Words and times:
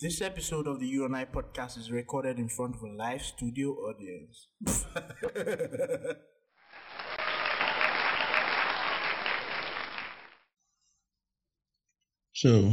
This 0.00 0.22
episode 0.22 0.68
of 0.68 0.78
the 0.78 0.86
You 0.86 1.06
and 1.06 1.16
I 1.16 1.24
podcast 1.24 1.76
is 1.76 1.90
recorded 1.90 2.38
in 2.38 2.48
front 2.48 2.76
of 2.76 2.82
a 2.82 2.86
live 2.86 3.20
studio 3.20 3.70
audience. 3.70 4.46
So, 12.32 12.72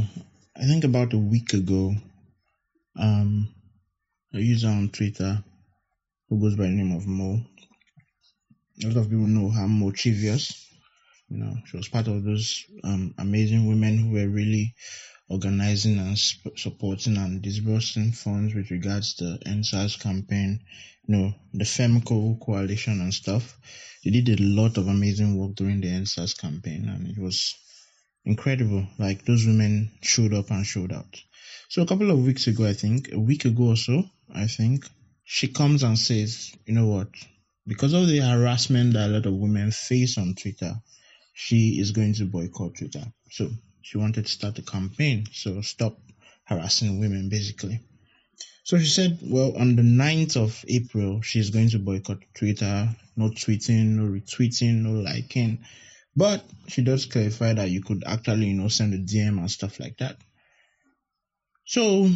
I 0.56 0.64
think 0.66 0.84
about 0.84 1.12
a 1.12 1.18
week 1.18 1.52
ago, 1.52 1.92
um, 2.96 3.52
a 4.32 4.38
user 4.38 4.68
on 4.68 4.90
Twitter 4.90 5.42
who 6.28 6.40
goes 6.40 6.54
by 6.54 6.66
the 6.66 6.70
name 6.70 6.94
of 6.94 7.04
Moe. 7.08 7.40
A 8.84 8.86
lot 8.86 8.98
of 8.98 9.10
people 9.10 9.26
know 9.26 9.50
her, 9.50 9.66
Mochievous. 9.66 10.68
You 11.28 11.38
know, 11.38 11.56
she 11.64 11.76
was 11.76 11.88
part 11.88 12.06
of 12.06 12.22
those 12.22 12.64
um, 12.84 13.12
amazing 13.18 13.66
women 13.66 13.98
who 13.98 14.12
were 14.12 14.28
really 14.28 14.72
organizing 15.28 15.98
and 15.98 16.16
supporting 16.56 17.16
and 17.16 17.42
disbursing 17.42 18.12
funds 18.12 18.54
with 18.54 18.70
regards 18.70 19.14
to 19.14 19.38
EndSARS 19.46 19.98
campaign, 20.00 20.60
you 21.06 21.16
know, 21.16 21.34
the 21.52 21.64
FEMCO 21.64 22.40
coalition 22.40 23.00
and 23.00 23.12
stuff. 23.12 23.58
They 24.04 24.10
did 24.10 24.40
a 24.40 24.42
lot 24.42 24.76
of 24.76 24.86
amazing 24.86 25.36
work 25.36 25.56
during 25.56 25.80
the 25.80 25.88
EndSARS 25.88 26.38
campaign 26.38 26.88
and 26.88 27.08
it 27.08 27.18
was 27.18 27.56
incredible. 28.24 28.86
Like 28.98 29.24
those 29.24 29.46
women 29.46 29.90
showed 30.02 30.34
up 30.34 30.50
and 30.50 30.64
showed 30.64 30.92
out. 30.92 31.20
So 31.68 31.82
a 31.82 31.86
couple 31.86 32.10
of 32.10 32.24
weeks 32.24 32.46
ago, 32.46 32.66
I 32.66 32.74
think, 32.74 33.12
a 33.12 33.18
week 33.18 33.44
ago 33.44 33.68
or 33.68 33.76
so, 33.76 34.04
I 34.32 34.46
think, 34.46 34.86
she 35.24 35.48
comes 35.48 35.82
and 35.82 35.98
says, 35.98 36.54
you 36.66 36.74
know 36.74 36.86
what? 36.86 37.08
Because 37.66 37.92
of 37.94 38.06
the 38.06 38.18
harassment 38.18 38.92
that 38.92 39.10
a 39.10 39.12
lot 39.12 39.26
of 39.26 39.34
women 39.34 39.72
face 39.72 40.18
on 40.18 40.36
Twitter, 40.36 40.72
she 41.34 41.80
is 41.80 41.90
going 41.90 42.14
to 42.14 42.26
boycott 42.26 42.76
Twitter. 42.76 43.04
So 43.30 43.50
she 43.86 43.98
wanted 43.98 44.26
to 44.26 44.32
start 44.32 44.58
a 44.58 44.62
campaign. 44.62 45.26
So 45.30 45.60
stop 45.60 45.96
harassing 46.42 46.98
women, 46.98 47.28
basically. 47.28 47.78
So 48.64 48.78
she 48.78 48.86
said, 48.86 49.20
well, 49.22 49.56
on 49.56 49.76
the 49.76 49.82
9th 49.82 50.36
of 50.36 50.64
April, 50.66 51.22
she's 51.22 51.50
going 51.50 51.68
to 51.68 51.78
boycott 51.78 52.18
Twitter, 52.34 52.88
no 53.16 53.30
tweeting, 53.30 53.90
no 53.90 54.02
retweeting, 54.02 54.82
no 54.82 54.90
liking. 54.90 55.60
But 56.16 56.44
she 56.66 56.82
does 56.82 57.06
clarify 57.06 57.52
that 57.52 57.70
you 57.70 57.80
could 57.80 58.02
actually, 58.04 58.46
you 58.46 58.54
know, 58.54 58.66
send 58.66 58.92
a 58.92 58.98
DM 58.98 59.38
and 59.38 59.48
stuff 59.48 59.78
like 59.78 59.98
that. 59.98 60.16
So 61.64 62.10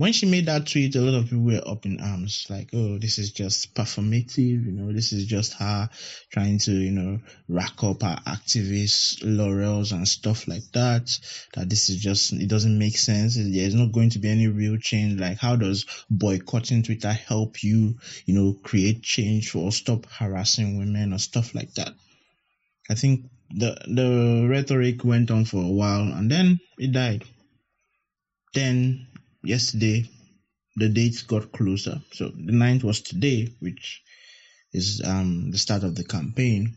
when 0.00 0.14
she 0.14 0.24
made 0.24 0.46
that 0.46 0.66
tweet, 0.66 0.96
a 0.96 1.00
lot 1.02 1.12
of 1.12 1.24
people 1.24 1.44
were 1.44 1.60
up 1.66 1.84
in 1.84 2.00
arms, 2.00 2.46
like, 2.48 2.70
oh, 2.72 2.96
this 2.96 3.18
is 3.18 3.32
just 3.32 3.74
performative, 3.74 4.64
you 4.64 4.72
know, 4.72 4.90
this 4.94 5.12
is 5.12 5.26
just 5.26 5.52
her 5.58 5.90
trying 6.32 6.56
to, 6.56 6.72
you 6.72 6.90
know, 6.90 7.18
rack 7.50 7.84
up 7.84 8.00
her 8.00 8.16
activist 8.26 9.18
laurels 9.22 9.92
and 9.92 10.08
stuff 10.08 10.48
like 10.48 10.62
that. 10.72 11.18
That 11.52 11.68
this 11.68 11.90
is 11.90 11.98
just, 11.98 12.32
it 12.32 12.48
doesn't 12.48 12.78
make 12.78 12.96
sense. 12.96 13.34
There's 13.36 13.74
not 13.74 13.92
going 13.92 14.08
to 14.10 14.18
be 14.18 14.30
any 14.30 14.46
real 14.48 14.78
change. 14.78 15.20
Like, 15.20 15.36
how 15.36 15.56
does 15.56 15.84
boycotting 16.08 16.82
Twitter 16.82 17.12
help 17.12 17.62
you, 17.62 17.98
you 18.24 18.32
know, 18.34 18.54
create 18.54 19.02
change 19.02 19.54
or 19.54 19.70
stop 19.70 20.06
harassing 20.06 20.78
women 20.78 21.12
or 21.12 21.18
stuff 21.18 21.54
like 21.54 21.74
that? 21.74 21.92
I 22.88 22.94
think 22.94 23.26
the 23.50 23.76
the 23.86 24.48
rhetoric 24.48 25.04
went 25.04 25.30
on 25.30 25.44
for 25.44 25.62
a 25.62 25.68
while 25.68 26.10
and 26.10 26.30
then 26.30 26.58
it 26.78 26.92
died. 26.92 27.24
Then 28.54 29.06
yesterday 29.42 30.04
the 30.76 30.88
dates 30.88 31.22
got 31.22 31.52
closer. 31.52 32.00
So 32.12 32.28
the 32.28 32.52
9th 32.52 32.84
was 32.84 33.00
today, 33.00 33.48
which 33.60 34.02
is 34.72 35.02
um 35.04 35.50
the 35.50 35.58
start 35.58 35.82
of 35.84 35.94
the 35.94 36.04
campaign. 36.04 36.76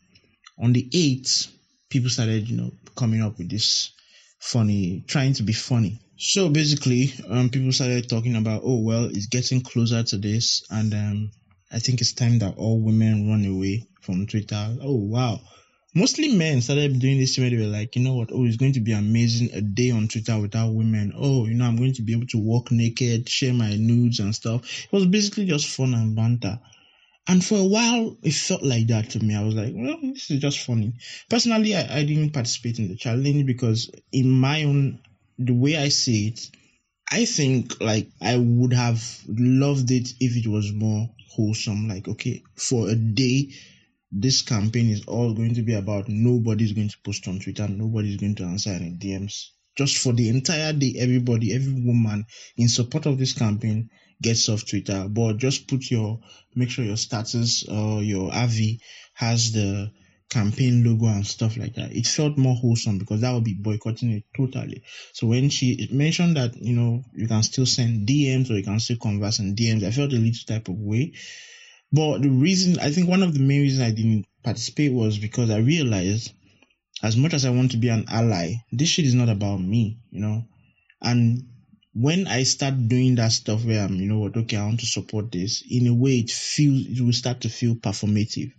On 0.60 0.74
the 0.74 0.88
8th, 0.94 1.48
people 1.90 2.10
started, 2.10 2.50
you 2.50 2.58
know, 2.58 2.72
coming 2.96 3.22
up 3.22 3.38
with 3.38 3.50
this 3.50 3.92
funny, 4.40 5.04
trying 5.08 5.34
to 5.34 5.44
be 5.44 5.54
funny. 5.54 6.00
So 6.18 6.50
basically, 6.50 7.14
um, 7.28 7.50
people 7.50 7.72
started 7.72 8.10
talking 8.10 8.36
about, 8.36 8.62
oh 8.64 8.80
well, 8.80 9.06
it's 9.06 9.28
getting 9.28 9.62
closer 9.62 10.04
to 10.04 10.18
this, 10.18 10.64
and 10.70 10.94
um, 10.94 11.32
I 11.72 11.80
think 11.80 12.02
it's 12.02 12.14
time 12.14 12.40
that 12.40 12.56
all 12.56 12.80
women 12.80 13.30
run 13.30 13.46
away 13.46 13.88
from 14.02 14.28
Twitter. 14.28 14.76
Oh 14.82 14.96
wow, 14.96 15.40
mostly 15.94 16.36
men 16.36 16.62
started 16.62 17.00
doing 17.00 17.20
this 17.20 17.38
where 17.38 17.50
they 17.50 17.58
were 17.58 17.64
like, 17.64 17.96
you 17.96 18.04
know 18.04 18.16
what, 18.16 18.32
oh, 18.32 18.46
it's 18.46 18.58
going 18.58 18.74
to 18.74 18.80
be 18.80 18.94
amazing 18.94 19.52
a 19.54 19.62
day 19.62 19.92
on 19.92 20.08
Twitter 20.08 20.40
without 20.40 20.74
women. 20.74 21.14
Oh, 21.16 21.46
you 21.46 21.54
know, 21.54 21.66
I'm 21.66 21.78
going 21.78 21.94
to 21.94 22.02
be 22.02 22.14
able 22.14 22.28
to 22.28 22.38
walk 22.38 22.72
naked, 22.72 23.30
share 23.30 23.54
my 23.54 23.76
nudes 23.76 24.20
and 24.20 24.34
stuff. 24.34 24.86
It 24.86 24.92
was 24.92 25.06
basically 25.06 25.46
just 25.46 25.68
fun 25.68 25.94
and 25.94 26.16
banter. 26.16 26.60
And 27.28 27.44
for 27.44 27.58
a 27.58 27.64
while, 27.64 28.18
it 28.22 28.34
felt 28.34 28.64
like 28.64 28.88
that 28.88 29.12
to 29.12 29.20
me. 29.20 29.36
I 29.36 29.44
was 29.44 29.56
like, 29.56 29.74
well, 29.76 29.98
this 30.02 30.30
is 30.30 30.40
just 30.40 30.60
funny. 30.60 30.94
Personally, 31.30 31.76
I, 31.76 32.00
I 32.00 32.04
didn't 32.04 32.32
participate 32.32 32.80
in 32.80 32.90
the 32.90 32.98
challenge 32.98 33.46
because, 33.46 33.90
in 34.12 34.30
my 34.30 34.64
own, 34.64 35.00
the 35.40 35.54
way 35.54 35.78
I 35.78 35.88
see 35.88 36.28
it, 36.28 36.50
I 37.10 37.26
think 37.26 37.80
like 37.80 38.10
I 38.22 38.36
would 38.38 38.74
have 38.74 39.02
loved 39.28 39.92
it 39.92 40.10
if 40.20 40.36
it 40.36 40.48
was 40.50 40.74
more 40.74 41.10
wholesome. 41.30 41.88
Like, 41.88 42.08
okay, 42.10 42.44
for 42.56 42.90
a 42.90 42.96
day, 42.96 43.54
this 44.16 44.44
campaign 44.44 44.90
is 44.90 45.06
all 45.06 45.34
going 45.34 45.56
to 45.56 45.64
be 45.64 45.74
about 45.74 46.08
nobody's 46.08 46.74
going 46.74 46.90
to 46.90 46.98
post 47.04 47.28
on 47.28 47.40
Twitter, 47.40 47.68
nobody's 47.68 48.18
going 48.18 48.36
to 48.36 48.44
answer 48.44 48.70
any 48.70 48.92
DMs. 48.92 49.50
Just 49.76 49.98
for 49.98 50.14
the 50.14 50.30
entire 50.30 50.72
day, 50.72 50.94
everybody, 51.00 51.54
every 51.54 51.74
woman 51.74 52.26
in 52.56 52.70
support 52.70 53.08
of 53.08 53.18
this 53.18 53.34
campaign 53.34 53.90
gets 54.22 54.48
off 54.50 54.68
Twitter. 54.68 55.08
But 55.10 55.38
just 55.38 55.68
put 55.68 55.90
your, 55.90 56.20
make 56.56 56.70
sure 56.70 56.86
your 56.86 56.98
status 56.98 57.68
or 57.68 58.04
your 58.04 58.32
AV 58.32 58.78
has 59.16 59.52
the 59.52 59.92
campaign 60.30 60.84
logo 60.84 61.08
and 61.08 61.26
stuff 61.26 61.58
like 61.58 61.76
that. 61.76 61.92
It 61.92 62.06
felt 62.06 62.38
more 62.38 62.56
wholesome 62.56 63.00
because 63.00 63.22
that 63.22 63.34
would 63.34 63.44
be 63.44 63.56
boycotting 63.56 64.12
it 64.12 64.24
totally. 64.36 64.84
So 65.14 65.28
when 65.28 65.50
she 65.50 65.88
mentioned 65.92 66.38
that, 66.38 66.56
you 66.56 66.76
know, 66.76 67.04
you 67.14 67.28
can 67.28 67.42
still 67.42 67.66
send 67.66 68.08
DMs 68.08 68.52
or 68.52 68.54
you 68.54 68.64
can 68.64 68.80
still 68.80 68.98
converse 68.98 69.40
in 69.40 69.56
DMs, 69.56 69.84
I 69.84 69.92
felt 69.92 70.14
a 70.14 70.18
little 70.18 70.46
type 70.48 70.68
of 70.68 70.76
way. 70.76 71.14
But 71.94 72.24
the 72.24 72.30
reason, 72.30 72.80
I 72.80 72.90
think 72.90 73.08
one 73.08 73.22
of 73.22 73.36
the 73.36 73.40
main 73.40 73.62
reasons 73.62 73.84
I 73.84 73.92
didn't 73.92 74.26
participate 74.44 74.92
was 74.92 75.20
because 75.20 75.52
I 75.52 75.58
realized 75.58 76.34
as 77.04 77.16
much 77.16 77.36
as 77.36 77.46
I 77.46 77.52
want 77.52 77.72
to 77.72 77.78
be 77.78 77.90
an 77.90 78.06
ally, 78.10 78.56
this 78.72 78.90
shit 78.90 79.06
is 79.06 79.14
not 79.14 79.30
about 79.30 79.62
me, 79.62 80.00
you 80.10 80.20
know? 80.20 80.44
And 81.04 81.50
when 81.94 82.26
I 82.26 82.44
start 82.44 82.88
doing 82.88 83.14
that 83.16 83.32
stuff 83.32 83.64
where 83.64 83.84
I'm, 83.84 83.96
you 83.96 84.08
know 84.08 84.18
what, 84.18 84.36
okay, 84.36 84.58
I 84.58 84.66
want 84.66 84.80
to 84.80 84.88
support 84.88 85.32
this, 85.32 85.64
in 85.70 85.86
a 85.86 85.94
way 85.94 86.18
it 86.18 86.32
feels, 86.32 86.88
it 86.88 87.00
will 87.00 87.14
start 87.14 87.42
to 87.42 87.50
feel 87.50 87.76
performative. 87.76 88.52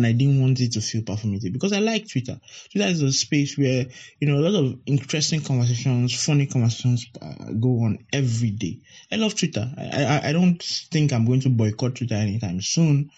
And 0.00 0.06
I 0.06 0.12
didn't 0.12 0.40
want 0.40 0.60
it 0.60 0.72
to 0.72 0.80
feel 0.80 1.02
performative 1.02 1.52
because 1.52 1.74
I 1.74 1.80
like 1.80 2.08
Twitter. 2.08 2.40
Twitter 2.72 2.88
is 2.88 3.02
a 3.02 3.12
space 3.12 3.58
where, 3.58 3.84
you 4.18 4.28
know, 4.28 4.38
a 4.38 4.48
lot 4.48 4.64
of 4.64 4.78
interesting 4.86 5.42
conversations, 5.42 6.24
funny 6.24 6.46
conversations 6.46 7.04
uh, 7.20 7.52
go 7.52 7.82
on 7.82 7.98
every 8.10 8.50
day. 8.50 8.78
I 9.12 9.16
love 9.16 9.34
Twitter. 9.34 9.70
I, 9.76 10.04
I, 10.04 10.28
I 10.30 10.32
don't 10.32 10.62
think 10.62 11.12
I'm 11.12 11.26
going 11.26 11.40
to 11.40 11.50
boycott 11.50 11.96
Twitter 11.96 12.14
anytime 12.14 12.62
soon. 12.62 13.10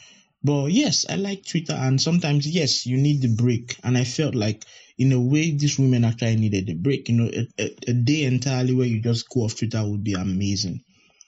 But 0.43 0.73
yes, 0.73 1.07
I 1.09 1.15
like 1.15 1.47
Twitter, 1.47 1.75
and 1.75 2.01
sometimes 2.01 2.49
yes, 2.49 2.85
you 2.85 2.97
need 2.97 3.23
the 3.23 3.29
break. 3.29 3.77
And 3.85 3.97
I 3.97 4.03
felt 4.03 4.35
like, 4.35 4.65
in 4.99 5.13
a 5.13 5.21
way, 5.21 5.53
these 5.53 5.79
women 5.79 6.05
actually 6.05 6.35
needed 6.35 6.67
the 6.67 6.75
break. 6.75 7.09
You 7.09 7.15
know, 7.15 7.31
a, 7.33 7.63
a, 7.63 7.77
a 7.91 7.93
day 7.93 8.25
entirely 8.25 8.75
where 8.75 8.89
you 8.89 9.01
just 9.01 9.29
go 9.29 9.43
off 9.43 9.57
Twitter 9.57 9.87
would 9.87 10.03
be 10.03 10.15
amazing. 10.15 10.83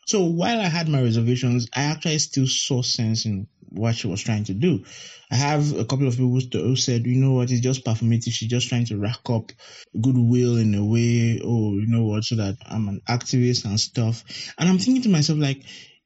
So 0.07 0.25
while 0.25 0.61
I 0.61 0.67
had 0.67 0.89
my 0.89 1.01
reservations, 1.01 1.69
I 1.75 1.85
actually 1.85 2.19
still 2.19 2.47
saw 2.47 2.83
sense 2.83 3.25
in 3.25 3.47
what 3.75 3.95
she 3.95 4.07
was 4.07 4.23
trying 4.23 4.45
to 4.45 4.55
do. 4.55 4.85
I 5.31 5.37
have 5.37 5.77
a 5.77 5.85
couple 5.85 6.07
of 6.07 6.17
people 6.17 6.41
who 6.53 6.77
said, 6.77 7.07
you 7.07 7.17
know 7.17 7.33
what, 7.33 7.51
it's 7.51 7.61
just 7.61 7.85
performative. 7.85 8.33
She's 8.33 8.49
just 8.49 8.69
trying 8.69 8.87
to 8.87 8.99
rack 8.99 9.29
up 9.29 9.53
goodwill 10.01 10.57
in 10.57 10.75
a 10.75 10.85
way. 10.85 11.41
Oh, 11.45 11.73
you 11.73 11.87
know 11.87 12.05
what, 12.05 12.25
so 12.25 12.37
that 12.37 12.57
I'm 12.67 12.89
an 12.89 13.01
activist 13.09 13.65
and 13.65 13.79
stuff. 13.79 14.25
And 14.59 14.69
I'm 14.69 14.79
thinking 14.79 15.03
to 15.03 15.09
myself, 15.09 15.39
like, 15.39 15.63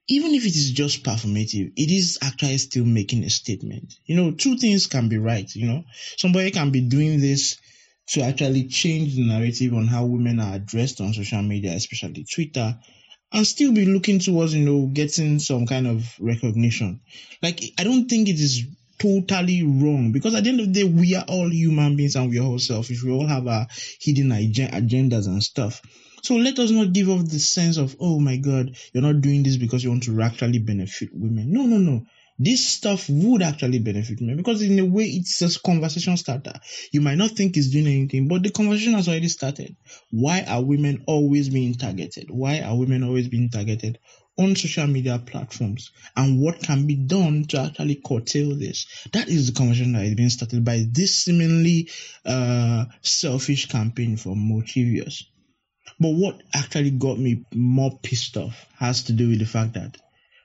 even 0.09 0.35
if 0.35 0.45
it 0.45 0.57
is 0.57 0.71
just 0.71 1.05
performative, 1.05 1.73
it 1.77 1.91
is 1.91 2.19
actually 2.23 2.59
still 2.59 2.85
making 2.85 3.25
a 3.25 3.31
statement. 3.31 3.95
You 4.07 4.17
know, 4.17 4.31
two 4.31 4.57
things 4.57 4.87
can 4.87 5.09
be 5.09 5.19
right. 5.19 5.55
You 5.55 5.67
know, 5.67 5.85
somebody 6.17 6.51
can 6.51 6.71
be 6.71 6.89
doing 6.89 7.21
this 7.21 7.59
to 8.09 8.23
actually 8.23 8.69
change 8.69 9.17
the 9.17 9.27
narrative 9.27 9.75
on 9.75 9.87
how 9.87 10.07
women 10.07 10.41
are 10.41 10.55
addressed 10.55 11.03
on 11.03 11.13
social 11.13 11.43
media, 11.43 11.73
especially 11.73 12.25
Twitter, 12.25 12.79
and 13.33 13.47
still 13.47 13.73
be 13.73 13.85
looking 13.85 14.19
towards, 14.19 14.55
you 14.55 14.65
know, 14.65 14.87
getting 14.87 15.39
some 15.39 15.67
kind 15.67 15.87
of 15.87 16.15
recognition. 16.21 17.01
Like, 17.43 17.63
I 17.79 17.85
don't 17.85 18.09
think 18.09 18.29
it 18.29 18.41
is 18.41 18.65
totally 18.99 19.63
wrong 19.63 20.13
because 20.13 20.35
at 20.35 20.45
the 20.45 20.51
end 20.51 20.61
of 20.61 20.67
the 20.67 20.73
day, 20.73 20.85
we 20.85 21.15
are 21.15 21.25
all 21.29 21.51
human 21.51 21.97
beings 21.97 22.17
and 22.17 22.31
we 22.31 22.39
are 22.39 22.47
all 22.47 22.59
selfish. 22.59 23.03
We 23.03 23.13
all 23.13 23.27
have 23.27 23.47
our 23.47 23.67
hidden 24.01 24.31
agendas 24.31 25.27
and 25.27 25.43
stuff. 25.43 25.83
So 26.23 26.35
let 26.35 26.59
us 26.59 26.71
not 26.71 26.93
give 26.93 27.09
off 27.09 27.29
the 27.29 27.39
sense 27.39 27.77
of, 27.77 27.97
oh 28.01 28.19
my 28.19 28.37
God, 28.37 28.77
you're 28.93 29.03
not 29.03 29.21
doing 29.21 29.43
this 29.43 29.57
because 29.57 29.85
you 29.85 29.91
want 29.91 30.03
to 30.05 30.21
actually 30.21 30.59
benefit 30.59 31.11
women. 31.13 31.53
No, 31.53 31.63
no, 31.63 31.79
no. 31.79 32.05
This 32.39 32.65
stuff 32.65 33.09
would 33.09 33.43
actually 33.43 33.81
benefit 33.81 34.21
men 34.21 34.37
because 34.37 34.63
in 34.63 34.79
a 34.79 34.85
way 34.85 35.07
it's 35.07 35.43
a 35.43 35.61
conversation 35.61 36.17
starter. 36.17 36.53
You 36.93 37.01
might 37.01 37.19
not 37.19 37.33
think 37.33 37.57
it's 37.57 37.69
doing 37.69 37.89
anything, 37.89 38.29
but 38.29 38.45
the 38.45 38.51
conversation 38.51 38.93
has 38.93 39.09
already 39.09 39.29
started. 39.29 39.77
Why 40.11 40.43
are 40.43 40.63
women 40.63 41.03
always 41.07 41.49
being 41.49 41.75
targeted? 41.75 42.31
Why 42.31 42.61
are 42.61 42.77
women 42.77 43.03
always 43.03 43.27
being 43.27 43.51
targeted 43.51 43.99
on 44.39 44.55
social 44.55 44.87
media 44.87 45.19
platforms? 45.19 45.91
And 46.17 46.41
what 46.41 46.61
can 46.61 46.87
be 46.87 46.95
done 46.95 47.45
to 47.47 47.61
actually 47.61 47.97
curtail 47.97 48.55
this? 48.55 48.87
That 49.13 49.29
is 49.29 49.49
the 49.49 49.59
conversation 49.59 49.95
that 49.95 50.05
is 50.05 50.15
being 50.15 50.31
started 50.31 50.65
by 50.65 50.85
this 50.89 51.25
seemingly 51.25 51.91
uh, 52.25 52.85
selfish 53.03 53.67
campaign 53.67 54.17
for 54.17 54.37
Mochievous. 54.37 55.25
But 55.99 56.11
what 56.11 56.41
actually 56.55 56.93
got 56.93 57.19
me 57.19 57.45
more 57.53 57.99
pissed 58.01 58.37
off 58.37 58.67
has 58.79 59.03
to 59.05 59.13
do 59.13 59.29
with 59.31 59.41
the 59.41 59.47
fact 59.47 59.75
that 59.75 59.97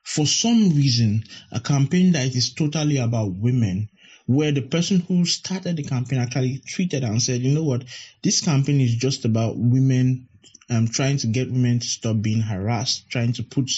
for 0.04 0.28
some 0.28 0.70
reason, 0.72 1.24
a 1.52 1.60
campaign 1.60 2.12
that 2.12 2.36
is 2.36 2.54
totally 2.54 2.98
about 2.98 3.36
women, 3.36 3.90
where 4.26 4.52
the 4.52 4.62
person 4.62 5.00
who 5.00 5.26
started 5.26 5.78
the 5.78 5.84
campaign 5.84 6.20
actually 6.20 6.60
tweeted 6.60 7.04
and 7.04 7.22
said, 7.22 7.42
you 7.42 7.54
know 7.54 7.64
what, 7.64 7.84
this 8.22 8.42
campaign 8.42 8.82
is 8.82 8.96
just 8.96 9.26
about 9.26 9.58
women 9.58 10.28
um, 10.70 10.88
trying 10.88 11.18
to 11.18 11.28
get 11.28 11.52
women 11.52 11.80
to 11.80 11.88
stop 11.88 12.22
being 12.22 12.42
harassed, 12.42 13.10
trying 13.10 13.34
to 13.34 13.44
put 13.44 13.70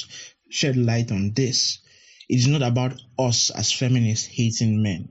shed 0.49 0.77
light 0.77 1.11
on 1.11 1.31
this. 1.33 1.79
It 2.27 2.35
is 2.35 2.47
not 2.47 2.63
about 2.63 2.99
us 3.19 3.51
as 3.51 3.71
feminists 3.71 4.27
hating 4.27 4.81
men. 4.81 5.09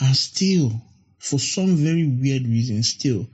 And 0.00 0.14
still, 0.14 0.82
for 1.18 1.38
some 1.38 1.76
very 1.76 2.06
weird 2.06 2.42
reason, 2.42 2.82
still, 2.82 3.26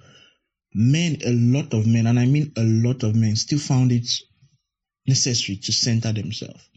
men, 0.72 1.18
a 1.24 1.32
lot 1.32 1.74
of 1.74 1.86
men, 1.86 2.06
and 2.06 2.18
I 2.18 2.26
mean 2.26 2.52
a 2.56 2.62
lot 2.62 3.02
of 3.02 3.16
men, 3.16 3.34
still 3.36 3.58
found 3.58 3.90
it 3.90 4.08
necessary 5.06 5.56
to 5.56 5.72
center 5.72 6.12
themselves. 6.12 6.68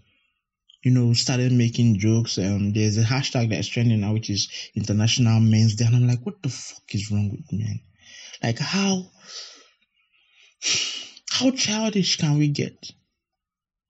You 0.86 0.92
know, 0.92 1.14
started 1.14 1.52
making 1.52 1.98
jokes. 1.98 2.38
Um, 2.38 2.72
there's 2.72 3.00
a 3.00 3.04
hashtag 3.04 3.50
that's 3.50 3.68
trending 3.68 4.02
now, 4.02 4.14
which 4.14 4.30
is 4.30 4.48
International 4.76 5.40
Men's 5.40 5.74
Day, 5.74 5.86
and 5.86 5.96
I'm 5.96 6.08
like, 6.08 6.24
what 6.24 6.36
the 6.44 6.50
fuck 6.50 6.84
is 6.94 7.10
wrong 7.10 7.32
with 7.32 7.52
men? 7.52 7.80
Like, 8.44 8.60
how, 8.60 9.10
how 11.32 11.50
childish 11.50 12.18
can 12.18 12.38
we 12.38 12.50
get? 12.50 12.92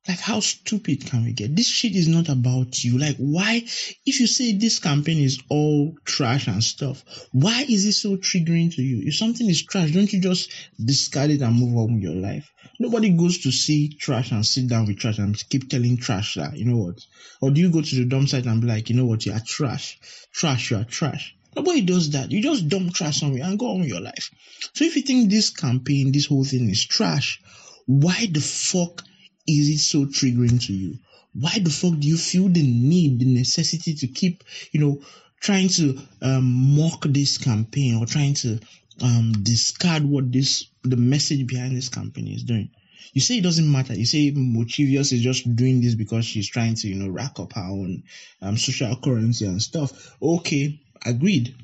Like, 0.08 0.20
how 0.20 0.40
stupid 0.40 1.08
can 1.08 1.26
we 1.26 1.34
get? 1.34 1.56
This 1.56 1.68
shit 1.68 1.96
is 1.96 2.08
not 2.08 2.30
about 2.30 2.84
you. 2.84 3.00
Like, 3.00 3.18
why, 3.18 3.64
if 4.06 4.20
you 4.20 4.28
say 4.28 4.54
this 4.54 4.78
campaign 4.78 5.18
is 5.18 5.40
all 5.50 5.96
trash 6.06 6.48
and 6.48 6.64
stuff, 6.64 7.04
why 7.32 7.66
is 7.68 7.86
it 7.86 7.94
so 7.94 8.16
triggering 8.16 8.74
to 8.76 8.84
you? 8.84 9.02
If 9.08 9.16
something 9.16 9.50
is 9.50 9.64
trash, 9.64 9.92
don't 9.92 10.12
you 10.14 10.22
just 10.22 10.52
discard 10.84 11.32
it 11.32 11.42
and 11.42 11.56
move 11.56 11.76
on 11.76 11.96
with 11.96 12.04
your 12.04 12.14
life? 12.14 12.52
Nobody 12.80 13.10
goes 13.10 13.40
to 13.40 13.52
see 13.52 13.96
trash 13.96 14.32
and 14.32 14.46
sit 14.46 14.68
down 14.68 14.86
with 14.86 15.00
trash 15.00 15.18
and 15.18 15.42
keep 15.50 15.70
telling 15.70 15.98
trash 15.98 16.36
that, 16.36 16.56
you 16.56 16.66
know 16.66 16.78
what? 16.78 17.00
Or 17.42 17.50
do 17.50 17.60
you 17.62 17.72
go 17.72 17.82
to 17.82 17.96
the 17.96 18.06
dump 18.06 18.30
site 18.30 18.46
and 18.46 18.62
be 18.62 18.68
like, 18.68 18.90
you 18.90 18.96
know 18.96 19.06
what, 19.06 19.26
you 19.26 19.32
are 19.32 19.42
trash. 19.44 20.00
Trash, 20.32 20.70
you 20.70 20.78
are 20.78 20.84
trash. 20.84 21.36
Nobody 21.56 21.82
does 21.82 22.12
that. 22.12 22.32
You 22.32 22.44
just 22.44 22.68
dump 22.68 22.94
trash 22.94 23.22
somewhere 23.22 23.44
and 23.44 23.58
go 23.58 23.72
on 23.72 23.80
with 23.80 23.90
your 23.90 24.02
life. 24.02 24.30
So 24.74 24.84
if 24.84 24.96
you 24.96 25.02
think 25.02 25.32
this 25.32 25.50
campaign, 25.50 26.12
this 26.12 26.28
whole 26.28 26.44
thing 26.44 26.70
is 26.70 26.86
trash, 26.86 27.42
why 27.88 28.28
the 28.30 28.42
fuck 28.42 29.04
is 29.48 29.70
it 29.70 29.80
so 29.80 30.06
triggering 30.06 30.64
to 30.66 30.74
you? 30.74 30.98
Why 31.34 31.60
the 31.60 31.70
fuck 31.70 32.00
do 32.00 32.08
you 32.08 32.18
feel 32.18 32.48
the 32.48 32.64
need, 32.64 33.20
the 33.20 33.26
necessity 33.26 33.94
to 33.96 34.08
keep, 34.08 34.44
you 34.72 34.80
know, 34.80 35.02
trying 35.42 35.68
to 35.70 36.00
um, 36.22 36.76
mock 36.76 37.06
this 37.10 37.38
campaign 37.38 37.98
or 37.98 38.06
trying 38.06 38.34
to 38.36 38.60
um, 39.02 39.34
discard 39.44 40.04
what 40.04 40.32
this, 40.32 40.66
the 40.84 40.96
message 40.96 41.46
behind 41.46 41.76
this 41.76 41.90
campaign 41.90 42.28
is 42.28 42.44
doing? 42.44 42.70
You 43.14 43.22
say 43.22 43.38
it 43.38 43.44
doesn't 43.44 43.72
matter. 43.72 43.94
You 43.94 44.06
say 44.06 44.32
Mochievous 44.32 45.14
is 45.14 45.22
just 45.22 45.56
doing 45.56 45.82
this 45.82 45.96
because 45.96 46.26
she's 46.26 46.50
trying 46.50 46.76
to, 46.76 46.88
you 46.88 46.96
know, 46.96 47.10
rack 47.10 47.40
up 47.40 47.54
her 47.54 47.62
own 47.62 48.04
um, 48.42 48.58
social 48.58 48.96
currency 48.98 49.46
and 49.46 49.62
stuff. 49.62 50.16
Okay, 50.22 50.82
agreed. 51.06 51.56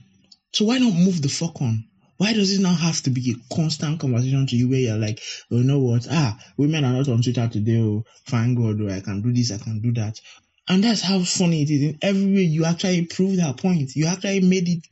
So 0.54 0.66
why 0.66 0.78
not 0.78 0.94
move 0.94 1.22
the 1.22 1.30
fuck 1.30 1.62
on? 1.62 1.86
Why 2.22 2.34
does 2.34 2.54
it 2.54 2.62
now 2.62 2.76
have 2.76 3.02
to 3.02 3.10
be 3.10 3.32
a 3.32 3.56
constant 3.56 4.00
conversation 4.00 4.46
to 4.46 4.56
you 4.56 4.70
where 4.70 4.80
you're 4.80 4.96
like, 4.96 5.20
oh, 5.50 5.58
you 5.58 5.64
know 5.64 5.80
what? 5.80 6.06
Ah, 6.08 6.38
women 6.56 6.86
are 6.86 6.94
not 6.94 7.10
on 7.10 7.24
Twitter 7.24 7.48
today. 7.48 7.80
Oh, 7.80 8.06
thank 8.28 8.60
God, 8.60 8.80
oh, 8.80 8.94
I 8.94 9.00
can 9.00 9.24
do 9.24 9.34
this, 9.34 9.52
I 9.52 9.58
can 9.58 9.82
do 9.82 9.92
that. 9.94 10.22
And 10.70 10.84
that's 10.84 11.02
how 11.02 11.22
funny 11.22 11.64
it 11.64 11.72
is. 11.72 11.82
In 11.82 11.98
every 12.04 12.32
way, 12.32 12.44
you 12.44 12.66
actually 12.66 13.08
proved 13.08 13.40
that 13.40 13.58
point. 13.58 13.96
You 13.96 14.06
actually 14.06 14.42
made 14.42 14.70
it 14.70 14.84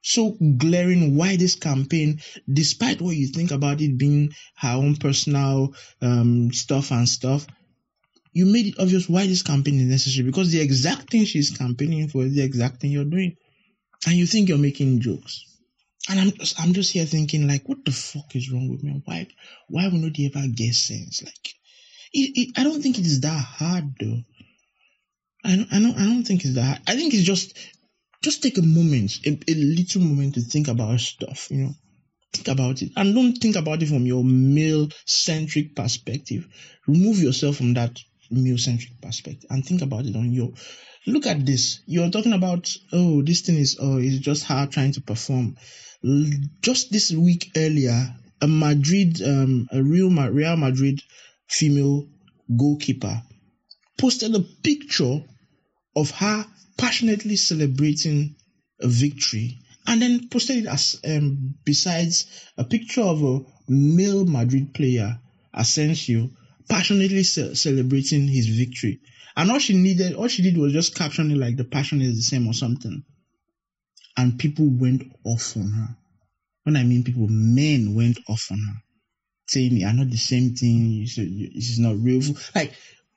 so 0.00 0.38
glaring 0.56 1.16
why 1.16 1.36
this 1.36 1.54
campaign, 1.54 2.22
despite 2.50 3.02
what 3.02 3.14
you 3.14 3.26
think 3.26 3.50
about 3.50 3.82
it 3.82 3.98
being 3.98 4.32
her 4.56 4.72
own 4.72 4.96
personal 4.96 5.74
um, 6.00 6.50
stuff 6.50 6.92
and 6.92 7.06
stuff, 7.06 7.46
you 8.32 8.46
made 8.46 8.68
it 8.68 8.80
obvious 8.80 9.06
why 9.06 9.26
this 9.26 9.42
campaign 9.42 9.78
is 9.80 9.86
necessary 9.86 10.24
because 10.24 10.50
the 10.50 10.62
exact 10.62 11.10
thing 11.10 11.26
she's 11.26 11.50
campaigning 11.50 12.08
for 12.08 12.22
is 12.22 12.34
the 12.34 12.42
exact 12.42 12.80
thing 12.80 12.90
you're 12.90 13.04
doing. 13.04 13.36
And 14.06 14.16
you 14.16 14.24
think 14.24 14.48
you're 14.48 14.56
making 14.56 15.00
jokes. 15.00 15.44
And 16.08 16.18
I'm 16.18 16.30
just, 16.32 16.60
I'm 16.60 16.72
just 16.72 16.92
here 16.92 17.04
thinking, 17.04 17.46
like, 17.46 17.68
what 17.68 17.84
the 17.84 17.92
fuck 17.92 18.34
is 18.34 18.50
wrong 18.50 18.68
with 18.70 18.82
me? 18.82 19.02
Why, 19.04 19.28
why 19.68 19.86
would 19.86 20.00
not 20.00 20.18
ever 20.18 20.46
get 20.48 20.74
sense? 20.74 21.22
Like, 21.22 21.54
it, 22.12 22.32
it, 22.36 22.58
I 22.58 22.64
don't 22.64 22.80
think 22.82 22.98
it 22.98 23.06
is 23.06 23.20
that 23.20 23.38
hard, 23.38 23.94
though. 24.00 24.22
I 25.44 25.56
don't, 25.56 25.72
I 25.72 25.80
don't, 25.80 25.96
I 25.96 26.04
don't 26.04 26.24
think 26.24 26.44
it's 26.44 26.54
that 26.54 26.62
hard. 26.62 26.80
I 26.86 26.96
think 26.96 27.12
it's 27.12 27.24
just, 27.24 27.56
just 28.22 28.42
take 28.42 28.58
a 28.58 28.62
moment, 28.62 29.18
a, 29.26 29.30
a 29.48 29.54
little 29.54 30.00
moment 30.02 30.34
to 30.34 30.40
think 30.40 30.68
about 30.68 31.00
stuff, 31.00 31.50
you 31.50 31.64
know. 31.64 31.74
Think 32.32 32.48
about 32.48 32.80
it. 32.80 32.92
And 32.96 33.14
don't 33.14 33.34
think 33.34 33.56
about 33.56 33.82
it 33.82 33.88
from 33.88 34.06
your 34.06 34.22
male 34.24 34.88
centric 35.04 35.74
perspective. 35.74 36.46
Remove 36.86 37.18
yourself 37.18 37.56
from 37.56 37.74
that 37.74 37.98
male 38.30 38.58
centric 38.58 39.00
perspective 39.02 39.50
and 39.50 39.64
think 39.64 39.82
about 39.82 40.06
it 40.06 40.14
on 40.14 40.30
your 40.30 40.52
look 41.06 41.26
at 41.26 41.44
this. 41.44 41.80
You're 41.86 42.10
talking 42.10 42.32
about, 42.32 42.70
oh, 42.92 43.22
this 43.22 43.40
thing 43.40 43.56
is, 43.56 43.78
oh, 43.80 43.98
it's 43.98 44.18
just 44.18 44.44
her 44.44 44.66
trying 44.66 44.92
to 44.92 45.00
perform 45.00 45.56
just 46.62 46.90
this 46.90 47.12
week 47.12 47.52
earlier, 47.56 48.14
a 48.40 48.48
Madrid, 48.48 49.20
um, 49.22 49.68
a 49.70 49.82
Real 49.82 50.10
Real 50.30 50.56
Madrid 50.56 51.02
female 51.46 52.08
goalkeeper 52.56 53.22
posted 53.98 54.34
a 54.34 54.40
picture 54.40 55.22
of 55.94 56.10
her 56.12 56.46
passionately 56.78 57.36
celebrating 57.36 58.34
a 58.80 58.88
victory 58.88 59.58
and 59.86 60.00
then 60.00 60.28
posted 60.28 60.58
it 60.58 60.66
as 60.66 60.98
um, 61.04 61.54
besides 61.64 62.26
a 62.56 62.64
picture 62.64 63.02
of 63.02 63.22
a 63.22 63.40
male 63.68 64.24
Madrid 64.24 64.72
player, 64.72 65.20
Asensio, 65.52 66.30
passionately 66.68 67.24
ce- 67.24 67.58
celebrating 67.60 68.26
his 68.26 68.46
victory. 68.46 69.00
And 69.36 69.50
all 69.50 69.58
she 69.58 69.76
needed, 69.76 70.14
all 70.14 70.28
she 70.28 70.42
did 70.42 70.56
was 70.56 70.72
just 70.72 70.94
caption 70.94 71.30
it 71.30 71.36
like 71.36 71.56
the 71.56 71.64
passion 71.64 72.00
is 72.00 72.16
the 72.16 72.22
same 72.22 72.46
or 72.46 72.54
something 72.54 73.04
and 74.16 74.38
people 74.38 74.66
went 74.68 75.02
off 75.24 75.56
on 75.56 75.70
her. 75.70 75.96
When 76.64 76.76
I 76.76 76.82
mean 76.84 77.04
people, 77.04 77.26
men 77.28 77.94
went 77.94 78.18
off 78.28 78.48
on 78.50 78.58
her, 78.58 78.82
saying 79.48 79.72
you 79.76 79.86
are 79.86 79.92
not 79.92 80.10
the 80.10 80.16
same 80.16 80.54
thing. 80.54 81.00
This 81.00 81.18
is 81.18 81.78
not 81.78 81.98
real. 81.98 82.22
Like 82.54 82.74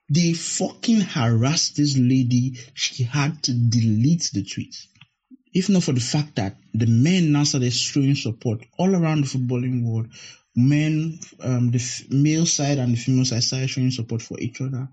they 0.10 0.34
fucking 0.34 1.01
harassed 1.01 1.75
this 1.75 1.98
lady. 1.98 2.57
She 2.74 3.04
had 3.04 3.44
to 3.44 3.54
delete 3.54 4.30
the 4.34 4.44
tweet. 4.44 4.75
If 5.54 5.69
not 5.69 5.84
for 5.84 5.94
the 5.94 6.01
fact 6.01 6.36
that 6.38 6.57
the 6.74 6.88
men 6.88 7.31
now 7.31 7.44
started 7.44 7.74
showing 7.74 8.16
support 8.16 8.66
all 8.78 8.96
around 8.96 9.24
the 9.24 9.28
footballing 9.28 9.84
world, 9.84 10.07
men, 10.56 11.19
um, 11.42 11.72
the 11.72 11.80
f- 11.80 12.10
male 12.10 12.46
side 12.46 12.80
and 12.80 12.94
the 12.94 12.98
female 12.98 13.25
side 13.25 13.44
started 13.44 13.69
showing 13.69 13.92
support 13.92 14.22
for 14.22 14.39
each 14.39 14.62
other. 14.62 14.89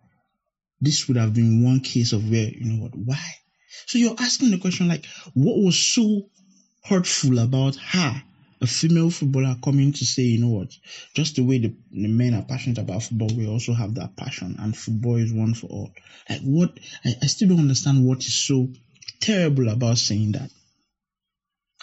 This 0.81 1.08
would 1.08 1.17
have 1.17 1.34
been 1.34 1.65
one 1.65 1.81
case 1.81 2.13
of 2.13 2.29
where, 2.31 2.48
you 2.48 2.65
know 2.65 2.82
what, 2.82 2.96
why? 2.96 3.22
So 3.86 3.98
you're 3.98 4.17
asking 4.19 4.50
the 4.50 4.58
question 4.58 4.89
like, 4.89 5.06
what 5.34 5.58
was 5.58 5.79
so 5.79 6.29
hurtful 6.84 7.39
about 7.39 7.77
her, 7.77 8.22
a 8.60 8.67
female 8.67 9.10
footballer, 9.10 9.56
coming 9.62 9.93
to 9.93 10.05
say, 10.05 10.22
you 10.22 10.41
know 10.41 10.48
what, 10.48 10.77
just 11.15 11.36
the 11.36 11.43
way 11.43 11.58
the, 11.58 11.74
the 11.93 12.08
men 12.08 12.34
are 12.34 12.43
passionate 12.43 12.79
about 12.79 13.03
football, 13.03 13.29
we 13.34 13.46
also 13.46 13.72
have 13.72 13.94
that 13.94 14.17
passion, 14.17 14.56
and 14.58 14.77
football 14.77 15.17
is 15.17 15.32
one 15.32 15.55
for 15.55 15.67
all. 15.69 15.93
Like, 16.29 16.41
what? 16.43 16.79
I, 17.05 17.15
I 17.22 17.27
still 17.27 17.48
don't 17.48 17.60
understand 17.60 18.05
what 18.05 18.19
is 18.19 18.34
so 18.34 18.69
terrible 19.20 19.69
about 19.69 19.98
saying 19.98 20.32
that. 20.32 20.50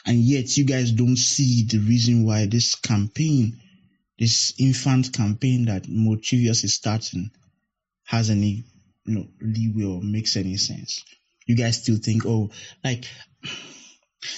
And 0.06 0.20
yet, 0.20 0.56
you 0.58 0.64
guys 0.66 0.92
don't 0.92 1.18
see 1.18 1.64
the 1.64 1.80
reason 1.80 2.26
why 2.26 2.46
this 2.46 2.76
campaign, 2.76 3.60
this 4.20 4.54
infant 4.60 5.14
campaign 5.14 5.66
that 5.66 5.88
Mochievous 5.90 6.64
is 6.64 6.76
starting, 6.76 7.32
has 8.06 8.30
any 8.30 8.64
you 9.06 9.16
know, 9.16 9.28
leeway 9.42 9.84
or 9.86 10.02
makes 10.02 10.38
any 10.38 10.58
sense 10.58 11.04
you 11.48 11.56
guys 11.56 11.82
still 11.82 11.98
think, 11.98 12.26
oh, 12.26 12.52
like, 12.84 13.06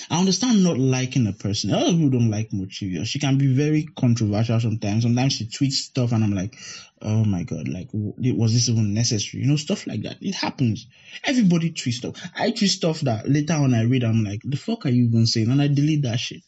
I 0.09 0.19
understand 0.19 0.63
not 0.63 0.77
liking 0.77 1.25
a 1.27 1.33
person. 1.33 1.71
A 1.71 1.77
lot 1.77 1.87
of 1.87 1.93
people 1.93 2.09
don't 2.09 2.29
like 2.29 2.51
Mochivio. 2.51 3.05
She 3.05 3.17
can 3.17 3.37
be 3.37 3.53
very 3.53 3.83
controversial 3.83 4.59
sometimes. 4.59 5.03
Sometimes 5.03 5.33
she 5.33 5.45
tweets 5.45 5.73
stuff 5.73 6.11
and 6.11 6.23
I'm 6.23 6.33
like, 6.33 6.55
oh 7.01 7.23
my 7.23 7.43
God, 7.43 7.67
like, 7.67 7.87
was 7.93 8.53
this 8.53 8.69
even 8.69 8.93
necessary? 8.93 9.43
You 9.43 9.49
know, 9.49 9.55
stuff 9.55 9.87
like 9.87 10.03
that. 10.03 10.17
It 10.21 10.35
happens. 10.35 10.87
Everybody 11.23 11.71
tweets 11.71 11.93
stuff. 11.93 12.15
I 12.35 12.51
tweet 12.51 12.71
stuff 12.71 13.01
that 13.01 13.27
later 13.27 13.53
on 13.53 13.73
I 13.73 13.83
read, 13.83 14.03
I'm 14.03 14.23
like, 14.23 14.41
the 14.43 14.57
fuck 14.57 14.85
are 14.85 14.89
you 14.89 15.05
even 15.05 15.25
saying? 15.25 15.49
And 15.49 15.61
I 15.61 15.67
delete 15.67 16.03
that 16.03 16.19
shit. 16.19 16.43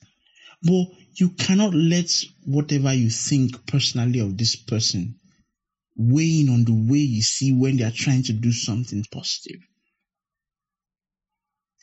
But 0.62 0.88
you 1.16 1.30
cannot 1.30 1.74
let 1.74 2.12
whatever 2.46 2.94
you 2.94 3.10
think 3.10 3.66
personally 3.66 4.20
of 4.20 4.38
this 4.38 4.56
person 4.56 5.16
weighing 5.96 6.50
on 6.50 6.66
the 6.66 6.74
way 6.74 7.00
you 7.00 7.22
see 7.22 7.54
when 7.54 7.78
they 7.78 7.84
are 7.84 7.92
trying 7.92 8.24
to 8.24 8.34
do 8.34 8.52
something 8.52 9.04
positive 9.12 9.62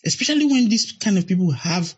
especially 0.04 0.46
when 0.46 0.68
these 0.68 0.92
kind 0.92 1.18
of 1.18 1.26
people 1.26 1.50
have 1.52 1.94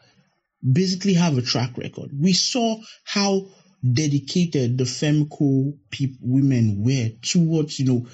basically 0.63 1.15
have 1.15 1.39
a 1.39 1.43
track 1.43 1.77
record. 1.77 2.11
We 2.19 2.33
saw 2.33 2.81
how 3.05 3.49
dedicated 3.83 4.77
the 4.79 4.85
femco 4.85 5.77
people, 5.91 6.19
women 6.21 6.85
were 6.85 7.11
towards, 7.23 7.79
you 7.79 7.87
know, 7.87 8.07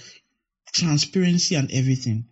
transparency 0.73 1.55
and 1.57 1.71
everything. 1.73 2.27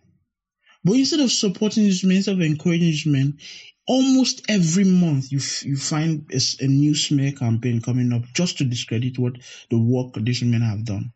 But 0.83 0.93
instead 0.93 1.19
of 1.19 1.31
supporting 1.31 1.83
these 1.83 2.03
men, 2.03 2.17
instead 2.17 2.35
of 2.35 2.41
encouraging 2.41 2.87
these 2.87 3.05
men, 3.05 3.39
almost 3.87 4.43
every 4.49 4.83
month 4.83 5.31
you 5.31 5.39
f- 5.39 5.65
you 5.65 5.75
find 5.77 6.31
a 6.31 6.67
new 6.67 6.95
smear 6.95 7.31
campaign 7.31 7.81
coming 7.81 8.13
up 8.13 8.23
just 8.33 8.59
to 8.59 8.65
discredit 8.65 9.17
what 9.17 9.33
the 9.69 9.79
work 9.79 10.13
these 10.15 10.41
women 10.41 10.61
have 10.61 10.85
done. 10.85 11.11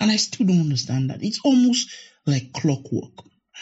And 0.00 0.10
I 0.10 0.16
still 0.16 0.46
don't 0.46 0.60
understand 0.60 1.10
that. 1.10 1.22
It's 1.22 1.40
almost 1.44 1.90
like 2.26 2.52
clockwork. 2.52 3.12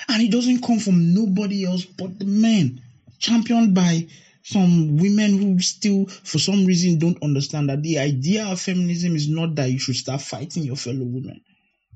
And 0.09 0.23
it 0.23 0.31
doesn't 0.31 0.63
come 0.63 0.79
from 0.79 1.15
nobody 1.15 1.65
else 1.65 1.85
but 1.85 2.19
the 2.19 2.25
men, 2.25 2.81
championed 3.19 3.75
by 3.75 4.07
some 4.43 4.97
women 4.97 5.39
who 5.39 5.59
still, 5.61 6.07
for 6.07 6.39
some 6.39 6.65
reason, 6.65 6.99
don't 6.99 7.23
understand 7.23 7.69
that 7.69 7.83
the 7.83 7.99
idea 7.99 8.47
of 8.47 8.61
feminism 8.61 9.17
is 9.17 9.29
not 9.29 9.55
that 9.57 9.71
you 9.71 9.79
should 9.79 9.97
start 9.97 10.21
fighting 10.21 10.63
your 10.63 10.77
fellow 10.77 11.05
women. 11.05 11.41